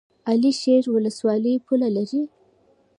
[0.29, 2.21] علي شیر ولسوالۍ پوله لري؟